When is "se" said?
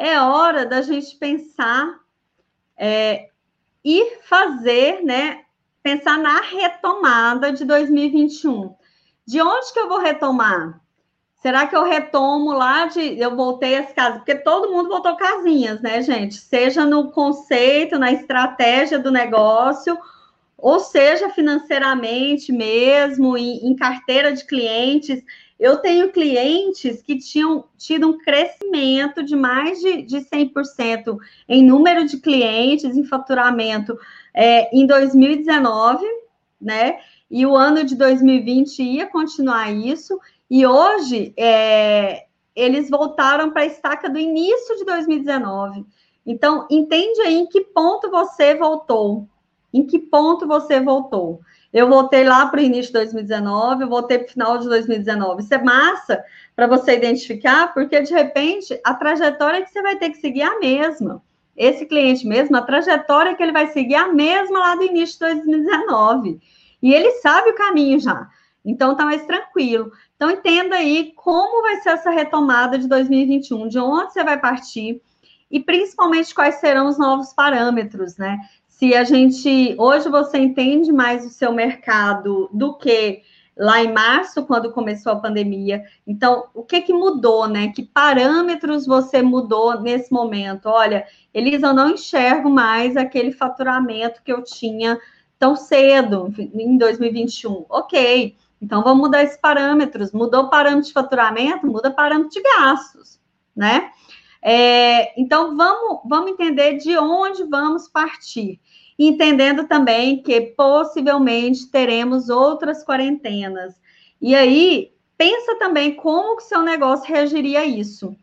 78.80-78.94